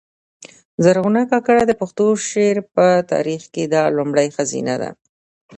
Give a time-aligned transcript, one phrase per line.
[0.83, 4.89] زرغونه کاکړه د پښتو شعر په تاریخ کښي دا لومړۍ ښځه ده.